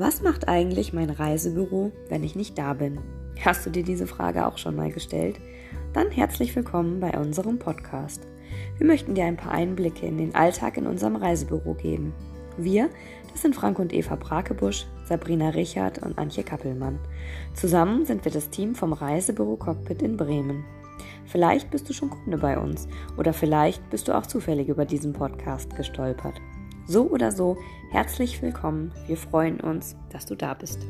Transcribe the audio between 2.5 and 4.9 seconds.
da bin? Hast du dir diese Frage auch schon mal